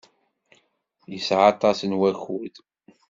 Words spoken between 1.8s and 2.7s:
n wakud.